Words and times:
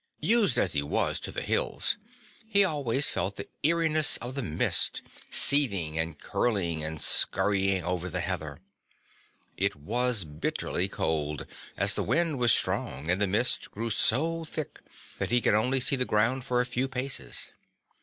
Used 0.23 0.57
as 0.57 0.73
he 0.73 0.81
was 0.81 1.19
to 1.19 1.31
the 1.31 1.43
hills, 1.43 1.95
he 2.47 2.63
always 2.63 3.11
felt 3.11 3.35
the 3.35 3.47
eeriness 3.61 4.17
of 4.17 4.33
the 4.33 4.41
mist 4.41 5.03
seething 5.29 5.99
and 5.99 6.17
curling 6.17 6.83
and 6.83 6.99
scurrying 6.99 7.83
over 7.83 8.09
the 8.09 8.19
heather. 8.21 8.59
It 9.57 9.75
was 9.75 10.25
bitterly 10.25 10.87
cold 10.89 11.45
as 11.77 11.93
the 11.93 12.01
wind 12.01 12.39
was 12.39 12.51
strong 12.51 13.11
and 13.11 13.21
the 13.21 13.27
mist 13.27 13.69
grew 13.69 13.91
so 13.91 14.43
thick 14.43 14.81
that 15.19 15.29
he 15.29 15.39
could 15.39 15.53
only 15.53 15.79
see 15.79 15.95
the 15.95 16.03
ground 16.03 16.45
for 16.45 16.61
a 16.61 16.65
few 16.65 16.87
paces. 16.87 17.51